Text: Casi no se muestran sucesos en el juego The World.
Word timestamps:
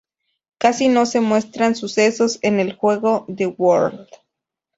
Casi 0.57 0.87
no 0.87 1.05
se 1.05 1.19
muestran 1.21 1.75
sucesos 1.75 2.39
en 2.41 2.59
el 2.59 2.73
juego 2.75 3.27
The 3.35 3.45
World. 3.45 4.07